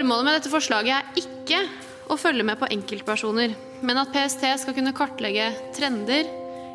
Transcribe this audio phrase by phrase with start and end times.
[0.00, 1.58] Formålet med dette forslaget er ikke
[2.08, 3.50] å følge med på enkeltpersoner,
[3.84, 6.24] men at PST skal kunne kartlegge trender,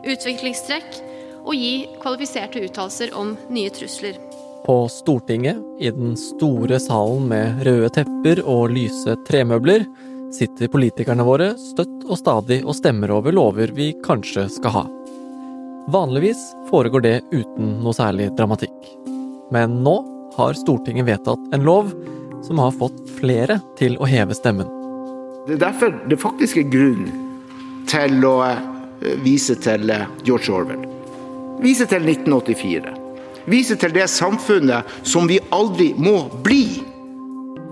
[0.05, 0.99] utviklingstrekk
[1.41, 4.21] og gi kvalifiserte uttalelser om nye trusler.
[4.67, 9.87] På Stortinget, i den store salen med røde tepper og lyse tremøbler,
[10.29, 14.89] sitter politikerne våre støtt og stadig og stemmer over lover vi kanskje skal ha.
[15.89, 18.77] Vanligvis foregår det uten noe særlig dramatikk.
[19.49, 20.03] Men nå
[20.37, 21.89] har Stortinget vedtatt en lov
[22.45, 24.69] som har fått flere til å heve stemmen.
[25.45, 27.09] Det er derfor det faktisk er grunn
[27.89, 28.61] til å eh,
[29.25, 30.85] vise til eh, George Orwell.
[31.61, 32.95] Vise til 1984.
[33.45, 36.65] Vise til det samfunnet som vi aldri må bli.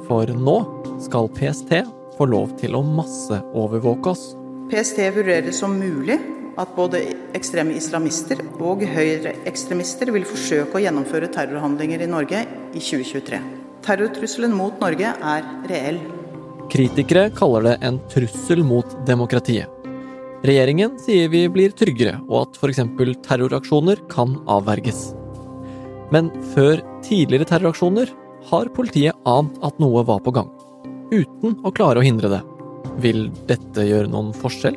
[0.08, 0.58] For nå
[1.02, 1.74] skal PST
[2.18, 4.30] få lov til å masseovervåke oss.
[4.70, 6.20] PST vurderer som mulig
[6.62, 7.02] at både
[7.34, 13.63] ekstreme islamister og høyreekstremister vil forsøke å gjennomføre terrorhandlinger i Norge i 2023.
[13.84, 16.00] Terrortrusselen mot Norge er reell.
[16.72, 19.68] Kritikere kaller det en trussel mot demokratiet.
[20.44, 22.82] Regjeringen sier vi blir tryggere, og at f.eks.
[23.24, 25.12] terroraksjoner kan avverges.
[26.16, 28.12] Men før tidligere terroraksjoner
[28.50, 30.50] har politiet ant at noe var på gang,
[31.12, 32.42] uten å klare å hindre det.
[33.04, 34.76] Vil dette gjøre noen forskjell?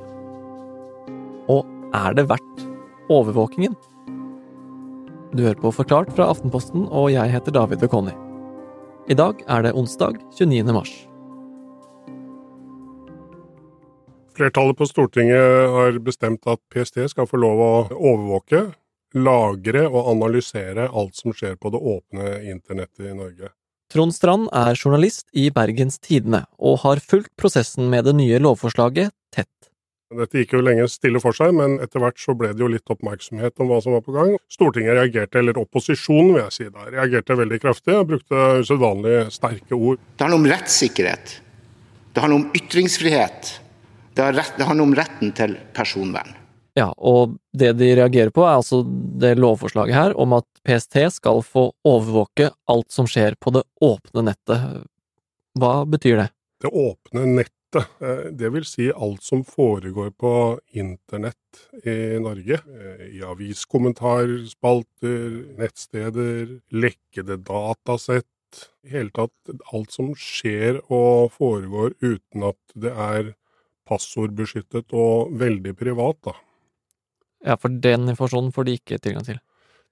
[1.50, 2.66] Og er det verdt
[3.12, 3.74] overvåkingen?
[5.34, 8.14] Du hører på Forklart fra Aftenposten, og jeg heter David Bekoni.
[9.06, 10.72] I dag er det onsdag 29.
[10.74, 10.90] mars.
[14.34, 18.64] Flertallet på Stortinget har bestemt at PST skal få lov å overvåke,
[19.14, 23.52] lagre og analysere alt som skjer på det åpne internettet i Norge.
[23.94, 29.14] Trond Strand er journalist i Bergens Tidende, og har fulgt prosessen med det nye lovforslaget
[29.30, 29.55] tett.
[30.14, 32.92] Dette gikk jo lenge stille for seg, men etter hvert så ble det jo litt
[32.92, 34.36] oppmerksomhet om hva som var på gang.
[34.52, 39.74] Stortinget reagerte, eller opposisjonen vil jeg si da, reagerte veldig kraftig og brukte usedvanlig sterke
[39.74, 39.98] ord.
[40.14, 41.36] Det handler om rettssikkerhet.
[42.14, 43.52] Det handler om ytringsfrihet.
[44.16, 46.30] Det handler om retten til personvern.
[46.76, 48.82] Ja, og det de reagerer på, er altså
[49.20, 54.26] det lovforslaget her om at PST skal få overvåke alt som skjer på det åpne
[54.28, 54.84] nettet.
[55.56, 56.28] Hva betyr det?
[56.62, 57.52] Det åpne nettet,
[58.32, 60.32] det vil si alt som foregår på
[60.76, 62.60] internett i Norge.
[63.10, 65.28] I aviskommentarspalter,
[65.60, 68.26] nettsteder, lekkede datasett.
[68.86, 69.34] I hele tatt
[69.74, 73.34] alt som skjer og foregår uten at det er
[73.86, 76.34] passordbeskyttet og veldig privat, da.
[77.46, 79.38] Ja, for den informasjonen får de ikke tilgang til?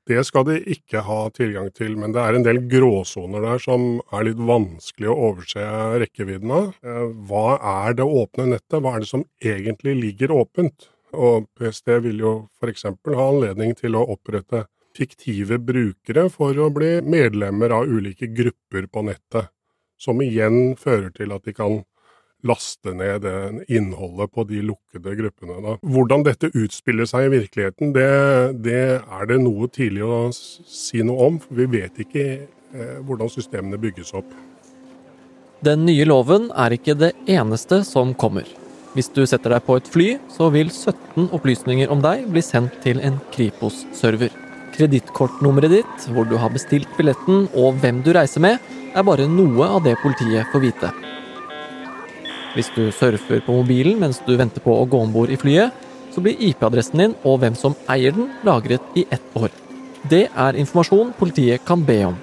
[0.04, 4.02] Det skal de ikke ha tilgang til, men det er en del gråsoner der som
[4.12, 5.64] er litt vanskelig å overse
[6.02, 6.66] rekkevidden av.
[7.28, 7.46] Hva
[7.86, 10.90] er det åpne nettet, hva er det som egentlig ligger åpent?
[11.14, 12.84] Og PST vil jo f.eks.
[12.90, 19.06] ha anledning til å opprette fiktive brukere for å bli medlemmer av ulike grupper på
[19.08, 19.48] nettet,
[19.96, 21.80] som igjen fører til at de kan
[22.44, 25.60] laste ned det innholdet på de lukkede gruppene.
[25.64, 25.76] Da.
[25.82, 28.08] Hvordan dette utspiller seg i virkeligheten, det,
[28.64, 31.38] det, er det noe tidlig å si noe om.
[31.42, 34.28] for Vi vet ikke eh, hvordan systemene bygges opp.
[35.64, 38.48] Den nye loven er ikke det eneste som kommer.
[38.94, 42.76] Hvis du setter deg på et fly, så vil 17 opplysninger om deg bli sendt
[42.84, 44.30] til en Kripos-server.
[44.74, 48.62] Kredittkortnummeret ditt, hvor du har bestilt billetten og hvem du reiser med,
[48.94, 50.92] er bare noe av det politiet får vite.
[52.54, 55.74] Hvis du surfer på mobilen mens du venter på å gå om bord i flyet,
[56.14, 59.50] så blir IP-adressen din og hvem som eier den, lagret i ett år.
[60.06, 62.18] Det er informasjon politiet kan be om.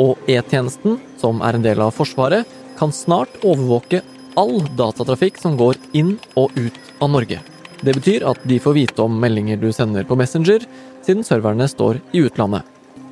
[0.00, 2.44] Og E-tjenesten, som er en del av Forsvaret,
[2.76, 4.02] kan snart overvåke
[4.38, 7.40] all datatrafikk som går inn og ut av Norge.
[7.80, 10.66] Det betyr at de får vite om meldinger du sender på Messenger,
[11.06, 12.66] siden serverne står i utlandet.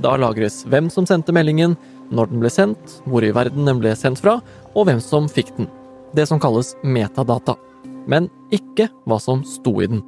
[0.04, 1.78] Da lagres hvem som sendte meldingen,
[2.12, 4.38] når den ble sendt, hvor i verden den ble sendt fra,
[4.74, 5.72] og hvem som fikk den
[6.16, 7.56] det som kalles metadata,
[8.08, 10.02] men ikke hva som sto i den.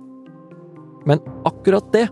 [1.09, 2.07] Men akkurat det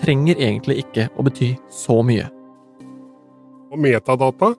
[0.00, 2.28] trenger egentlig ikke å bety så mye.
[3.72, 4.54] Og metadata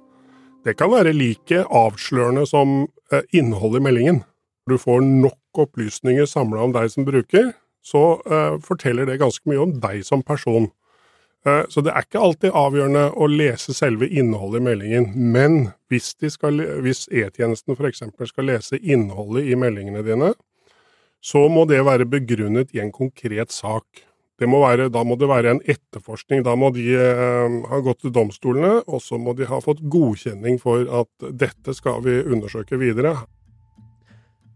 [0.65, 4.23] det kan være like avslørende som eh, innholdet i meldingen.
[4.65, 7.51] Du får nok opplysninger samla om deg som bruker,
[7.85, 10.71] så uh, forteller det ganske mye om deg som person.
[11.45, 15.59] Eh, så det er ikke alltid avgjørende å lese selve innholdet i meldingen, men
[15.93, 18.01] hvis, E-tjenesten f.eks.
[18.31, 20.33] skal lese innholdet i meldingene dine,
[21.21, 23.85] så må det være begrunnet i en konkret sak.
[24.41, 26.41] Må være, da må det være en etterforskning.
[26.43, 30.59] Da må de eh, ha gått til domstolene, og så må de ha fått godkjenning
[30.61, 33.15] for at dette skal vi undersøke videre.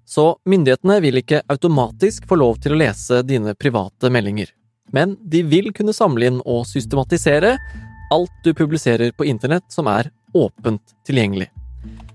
[0.09, 4.49] Så myndighetene vil ikke automatisk få lov til å lese dine private meldinger
[4.91, 7.55] men de vil kunne samle inn og systematisere
[8.13, 11.49] alt du publiserer på internett som er åpent tilgjengelig.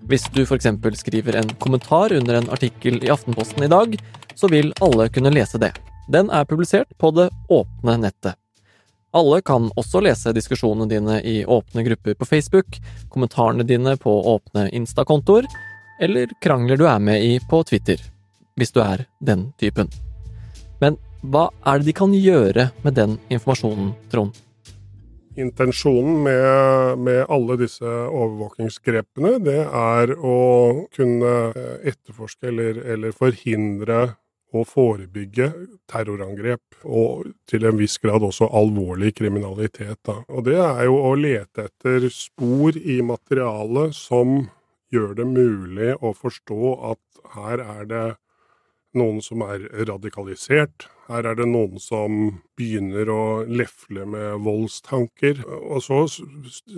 [0.05, 0.67] Hvis du f.eks.
[1.01, 3.97] skriver en kommentar under en artikkel i Aftenposten i dag,
[4.35, 5.73] så vil alle kunne lese det.
[6.09, 8.37] Den er publisert på det åpne nettet.
[9.15, 14.67] Alle kan også lese diskusjonene dine i åpne grupper på Facebook, kommentarene dine på åpne
[14.75, 15.47] Insta-kontoer,
[16.03, 18.03] eller krangler du er med i på Twitter,
[18.59, 19.89] hvis du er den typen.
[20.83, 24.37] Men hva er det de kan gjøre med den informasjonen, Trond?
[25.41, 30.37] Intensjonen med, med, alle disse overvåkingsgrepene, det er å
[30.95, 31.33] kunne
[31.83, 34.03] etterforske eller, eller forhindre
[34.55, 35.49] å forebygge
[35.91, 39.99] terrorangrep, og til en viss grad også alvorlig kriminalitet.
[40.07, 40.21] Da.
[40.31, 44.45] Og det er jo å lete etter spor i materialet som
[44.95, 47.03] gjør det mulig å forstå at
[47.35, 48.05] her er det
[48.99, 50.87] noen som er radikalisert.
[51.09, 52.17] Her er det noen som
[52.57, 55.43] begynner å lefle med voldstanker.
[55.45, 56.01] Og så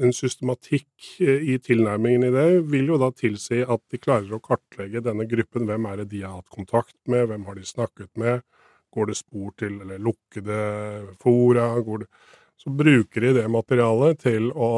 [0.03, 5.05] en systematikk i tilnærmingen i det vil jo da tilsi at de klarer å kartlegge
[5.05, 5.69] denne gruppen.
[5.69, 8.43] Hvem er det de har hatt kontakt med, hvem har de snakket med?
[8.97, 10.61] Går det spor til eller lukkede
[11.23, 11.69] fora?
[11.85, 12.09] Det,
[12.57, 14.73] så bruker de det materialet til å,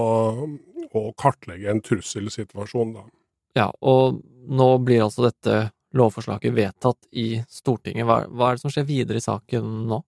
[0.93, 3.09] å kartlegge en trusselsituasjon, da.
[3.57, 8.07] Ja, og nå blir altså dette lovforslaget vedtatt i Stortinget.
[8.09, 10.03] Hva, hva, er det som skjer videre i saken nå?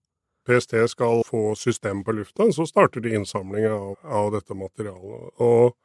[0.47, 5.27] PST skal få systemet på lufta, så starter de innsamling av, av, dette materialet.
[5.41, 5.75] Og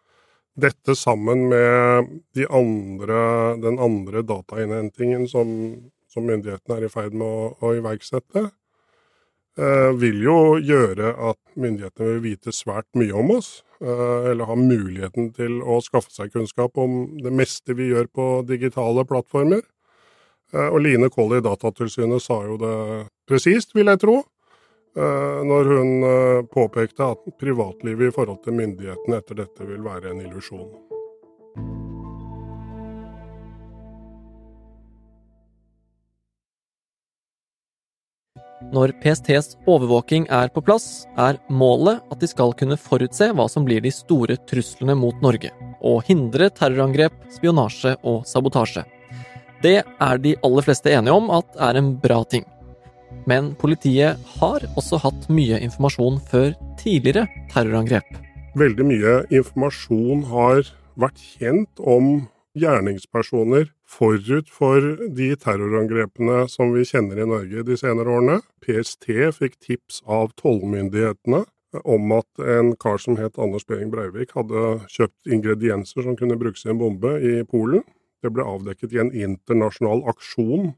[0.56, 3.18] dette sammen med de andre,
[3.60, 5.50] den andre datainnhentingen som,
[6.08, 8.46] som myndighetene er i ferd med å, å iverksette,
[9.60, 13.58] eh, vil jo gjøre at myndighetene vil vite svært mye om oss.
[13.84, 18.28] Eh, eller ha muligheten til å skaffe seg kunnskap om det meste vi gjør på
[18.48, 19.60] digitale plattformer.
[20.56, 22.76] Eh, og Line Koll i Datatilsynet sa jo det
[23.28, 24.16] presist, vil jeg tro,
[24.96, 30.14] eh, når hun eh, påpekte at privatlivet i forhold til myndighetene etter dette vil være
[30.14, 30.68] en illusjon.
[38.72, 43.66] Når PSTs overvåking er på plass, er målet at de skal kunne forutse hva som
[43.68, 45.52] blir de store truslene mot Norge,
[45.84, 48.86] og hindre terrorangrep, spionasje og sabotasje.
[49.64, 52.44] Det er de aller fleste enige om at er en bra ting.
[53.26, 58.08] Men politiet har også hatt mye informasjon før tidligere terrorangrep.
[58.56, 60.68] Veldig mye informasjon har
[61.00, 62.26] vært kjent om
[62.56, 64.84] gjerningspersoner forut for
[65.16, 68.38] de terrorangrepene som vi kjenner i Norge de senere årene.
[68.64, 71.44] PST fikk tips av tollmyndighetene
[71.84, 76.64] om at en kar som het Anders Behring Breivik hadde kjøpt ingredienser som kunne brukes
[76.64, 77.84] i en bombe i Polen.
[78.24, 80.72] Det ble avdekket i en internasjonal aksjon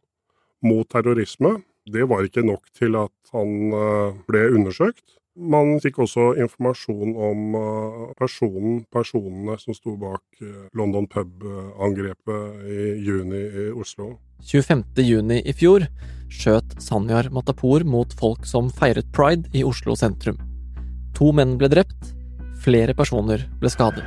[0.64, 1.58] mot terrorisme.
[1.88, 5.04] Det var ikke nok til at han eh, ble undersøkt.
[5.38, 12.88] Man fikk også informasjon om eh, personen, personene som sto bak eh, London pub-angrepet i
[13.06, 14.16] juni i Oslo.
[14.42, 15.86] 25.6 i fjor
[16.28, 20.38] skjøt Sanyar Matapour mot folk som feiret pride i Oslo sentrum.
[21.18, 22.12] To menn ble drept,
[22.62, 24.04] flere personer ble skadet.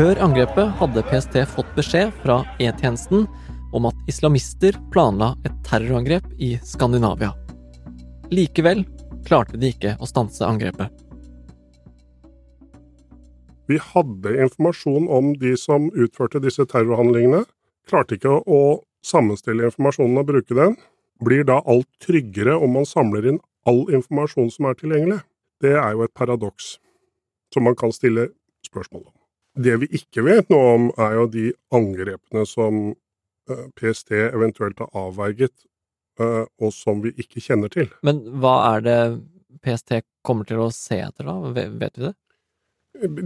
[0.00, 3.26] Før angrepet hadde PST fått beskjed fra E-tjenesten
[3.76, 7.34] om at islamister planla et terrorangrep i Skandinavia.
[8.32, 8.80] Likevel
[9.28, 10.88] klarte de ikke å stanse angrepet.
[13.68, 17.44] Vi hadde informasjon om de som utførte disse terrorhandlingene,
[17.84, 18.64] klarte ikke å
[19.04, 20.80] sammenstille informasjonen og bruke den.
[21.20, 25.20] Blir da alt tryggere om man samler inn all informasjon som er tilgjengelig?
[25.60, 26.78] Det er jo et paradoks
[27.52, 28.30] som man kan stille
[28.64, 29.19] spørsmål om.
[29.58, 34.90] Det vi ikke vet noe om, er jo de angrepene som eh, PST eventuelt har
[34.96, 35.54] avverget,
[36.22, 37.90] eh, og som vi ikke kjenner til.
[38.06, 39.00] Men hva er det
[39.64, 41.36] PST kommer til å se etter, da?
[41.50, 42.14] Vet vi det?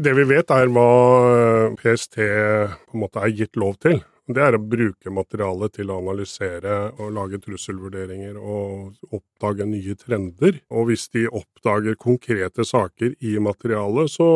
[0.04, 0.88] Det vi vet, er hva
[1.35, 4.00] eh, PST på en måte er gitt lov til.
[4.25, 10.62] Det er å bruke materialet til å analysere og lage trusselvurderinger og oppdage nye trender.
[10.73, 14.28] Og hvis de oppdager konkrete saker i materialet, så,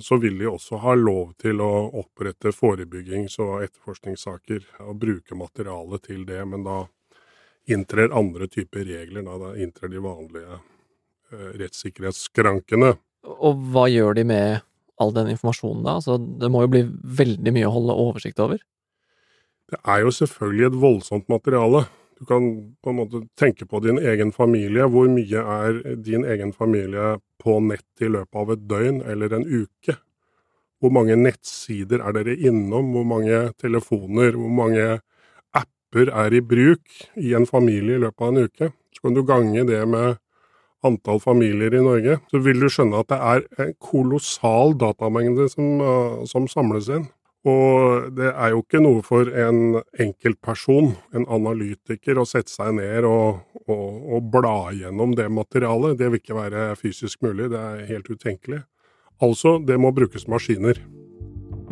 [0.00, 1.68] så vil de også ha lov til å
[2.00, 6.40] opprette forebyggings- og etterforskningssaker og bruke materialet til det.
[6.48, 6.80] Men da
[7.68, 9.28] inntrer andre typer regler.
[9.28, 12.94] Da, da inntrer de vanlige eh, rettssikkerhetsskrankene.
[13.36, 14.64] Og hva gjør de med
[15.00, 16.00] all den informasjonen da?
[16.00, 16.86] Altså, det må jo bli
[17.20, 18.64] veldig mye å holde oversikt over?
[19.70, 21.84] Det er jo selvfølgelig et voldsomt materiale.
[22.18, 22.46] Du kan
[22.82, 24.88] på en måte tenke på din egen familie.
[24.90, 29.46] Hvor mye er din egen familie på nett i løpet av et døgn eller en
[29.46, 29.96] uke?
[30.80, 32.90] Hvor mange nettsider er dere innom?
[32.92, 34.36] Hvor mange telefoner?
[34.36, 34.88] Hvor mange
[35.56, 38.72] apper er i bruk i en familie i løpet av en uke?
[38.90, 40.18] Så kan du gange det med
[40.84, 45.80] antall familier i Norge, så vil du skjønne at det er en kolossal datamengde som,
[45.84, 47.04] uh, som samles inn.
[47.48, 53.06] Og det er jo ikke noe for en enkeltperson, en analytiker, å sette seg ned
[53.08, 55.96] og, og, og bla gjennom det materialet.
[55.96, 58.60] Det vil ikke være fysisk mulig, det er helt utenkelig.
[59.24, 60.82] Altså, det må brukes maskiner.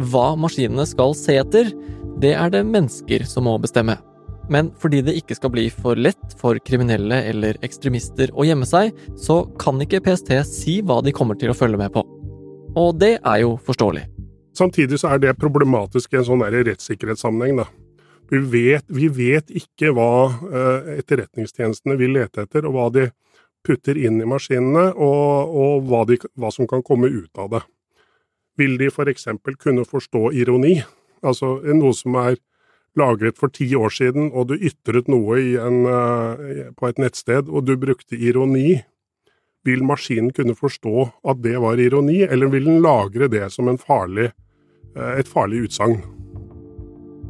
[0.08, 1.72] Hva maskinene skal se etter,
[2.22, 3.98] det er det mennesker som må bestemme.
[4.48, 8.96] Men fordi det ikke skal bli for lett for kriminelle eller ekstremister å gjemme seg,
[9.20, 12.04] så kan ikke PST si hva de kommer til å følge med på.
[12.78, 14.06] Og det er jo forståelig.
[14.58, 17.60] Samtidig så er det problematisk i en sånn rettssikkerhetssammenheng.
[17.62, 17.68] da.
[18.28, 23.06] Vi vet, vi vet, ikke hva uh, etterretningstjenestene vil lete etter, og hva de
[23.64, 27.62] putter inn i maskinene, og, og hva, de, hva, som kan komme ut av det.
[28.58, 29.30] Vil de f.eks.
[29.44, 30.76] For kunne forstå ironi?
[31.22, 32.36] Altså noe som er
[32.98, 37.68] lagret for ti år siden, og du ytret noe en, uh, på et nettsted, og
[37.68, 38.80] du brukte ironi
[39.68, 43.80] vil maskinen kunne forstå at det var ironi, eller vil den lagre det som en
[43.80, 44.47] farlig, eh,
[45.18, 46.00] et farlig utsagn?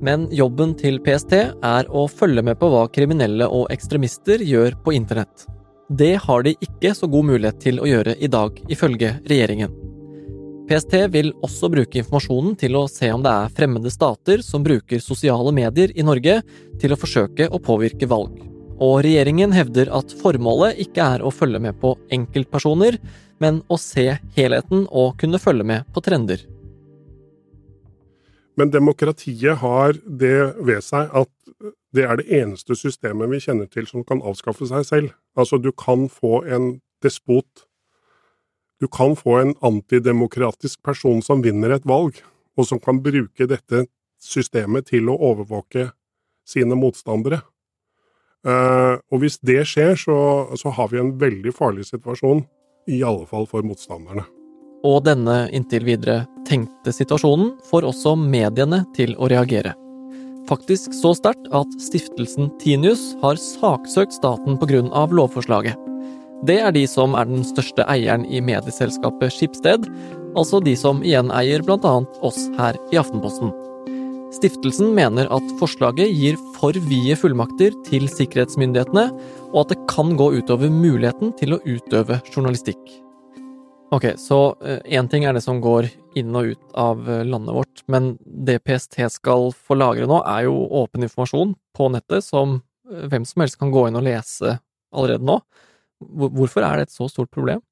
[0.04, 4.94] Men jobben til PST er å følge med på hva kriminelle og ekstremister gjør på
[4.94, 5.46] internett.
[5.88, 9.72] Det har de ikke så god mulighet til å gjøre i dag, ifølge regjeringen.
[10.68, 15.00] PST vil også bruke informasjonen til å se om det er fremmede stater som bruker
[15.00, 16.42] sosiale medier i Norge
[16.78, 18.36] til å forsøke å påvirke valg
[18.78, 22.98] og regjeringen hevder at formålet ikke er å følge med på enkeltpersoner,
[23.42, 24.06] men å se
[24.36, 26.42] helheten og kunne følge med på trender.
[28.58, 31.30] Men demokratiet har det ved seg at
[31.94, 35.12] det er det eneste systemet vi kjenner til som kan avskaffe seg selv.
[35.38, 37.66] Altså, du kan få en despot.
[38.82, 42.18] Du kan få en antidemokratisk person som vinner et valg,
[42.58, 43.86] og som kan bruke dette
[44.22, 45.90] systemet til å overvåke
[46.48, 47.42] sine motstandere.
[48.46, 50.18] Eh, og hvis det skjer, så,
[50.58, 52.44] så har vi en veldig farlig situasjon,
[52.88, 54.26] i alle fall for motstanderne.
[54.86, 59.74] Og denne inntil videre tenkte situasjonen får også mediene til å reagere.
[60.48, 64.82] Faktisk så sterkt at stiftelsen Tinius har saksøkt staten pga.
[65.10, 65.76] lovforslaget.
[66.46, 69.88] Det er de som er den største eieren i medieselskapet Skipsted,
[70.38, 73.50] altså de som igjen eier annet oss her i Aftenposten.
[74.30, 79.08] Stiftelsen mener at forslaget gir for vide fullmakter til sikkerhetsmyndighetene,
[79.52, 83.07] og at det kan gå utover muligheten til å utøve journalistikk.
[83.90, 85.86] Ok, så én eh, ting er det som går
[86.18, 90.44] inn og ut av eh, landet vårt, men det PST skal få lagre nå, er
[90.44, 92.58] jo åpen informasjon på nettet som
[92.90, 94.58] eh, hvem som helst kan gå inn og lese
[94.92, 95.38] allerede nå.
[96.04, 97.64] Hvorfor er det et så stort problem?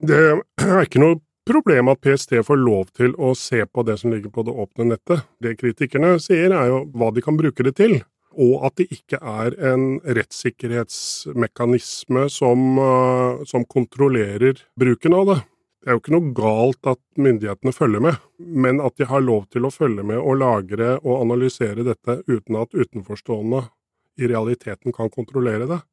[0.00, 0.16] Det
[0.64, 4.32] er ikke noe problem at PST får lov til å se på det som ligger
[4.32, 5.28] på det åpne nettet.
[5.44, 7.98] Det kritikerne sier, er jo hva de kan bruke det til.
[8.40, 15.40] Og at det ikke er en rettssikkerhetsmekanisme som, uh, som kontrollerer bruken av det.
[15.84, 19.44] Det er jo ikke noe galt at myndighetene følger med, men at de har lov
[19.52, 23.68] til å følge med og lagre og analysere dette uten at utenforstående
[24.16, 25.84] i realiteten kan kontrollere det.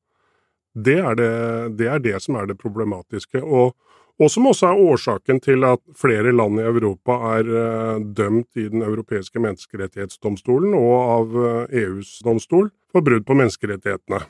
[0.72, 3.44] Det er det, det, er det som er det problematiske.
[3.44, 3.76] Og
[4.22, 8.68] og som også er årsaken til at flere land i Europa er uh, dømt i
[8.70, 11.40] Den europeiske menneskerettighetsdomstolen og av
[11.82, 14.22] EUs domstol for brudd på menneskerettighetene.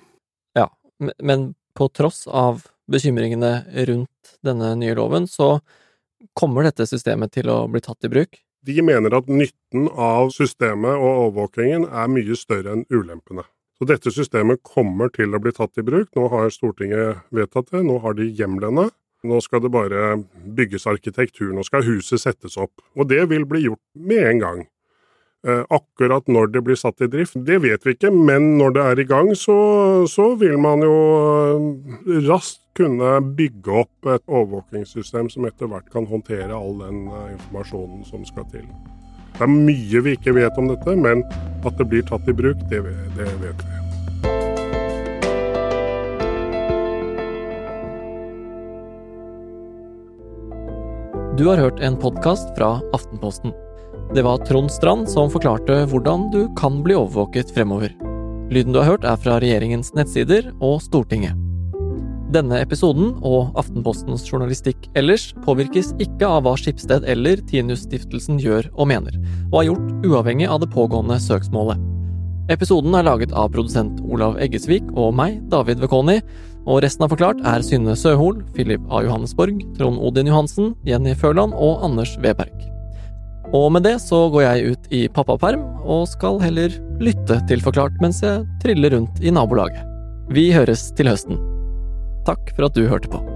[0.56, 0.70] Ja,
[1.20, 5.60] men på tross av bekymringene rundt denne nye loven, så
[6.38, 8.40] kommer dette systemet til å bli tatt i bruk?
[8.62, 13.48] De mener at nytten av systemet og overvåkingen er mye større enn ulempene.
[13.80, 16.12] Så dette systemet kommer til å bli tatt i bruk.
[16.14, 18.92] Nå har Stortinget vedtatt det, nå har de hjemlene.
[19.28, 20.16] Nå skal det bare
[20.58, 22.82] bygges arkitektur, nå skal huset settes opp.
[22.98, 24.64] Og det vil bli gjort med en gang.
[25.48, 28.84] Eh, akkurat når det blir satt i drift, det vet vi ikke, men når det
[28.86, 29.56] er i gang, så,
[30.10, 30.98] så vil man jo
[31.58, 37.34] eh, raskt kunne bygge opp et overvåkingssystem som etter hvert kan håndtere all den eh,
[37.34, 38.70] informasjonen som skal til.
[39.34, 41.26] Det er mye vi ikke vet om dette, men
[41.66, 42.86] at det blir tatt i bruk, det,
[43.18, 43.91] det vet vi.
[51.38, 53.54] Du har hørt en podkast fra Aftenposten.
[54.16, 57.94] Det var Trond Strand som forklarte hvordan du kan bli overvåket fremover.
[58.52, 61.40] Lyden du har hørt er fra regjeringens nettsider og Stortinget.
[62.36, 68.92] Denne episoden og Aftenpostens journalistikk ellers påvirkes ikke av hva Skipsted eller Tinius-stiftelsen gjør og
[68.92, 69.16] mener,
[69.54, 71.80] og er gjort uavhengig av det pågående søksmålet.
[72.52, 76.20] Episoden er laget av produsent Olav Eggesvik og meg, David Vekoni,
[76.70, 79.02] og resten av Forklart er Synne Søhol, Philip A.
[79.06, 82.54] Johannesborg, Trond Odin Johansen, Jenny Førland og Anders Weberg.
[83.58, 87.98] Og med det så går jeg ut i pappaperm, og skal heller lytte til Forklart
[88.04, 89.82] mens jeg triller rundt i nabolaget.
[90.32, 91.42] Vi høres til høsten.
[92.28, 93.31] Takk for at du hørte på.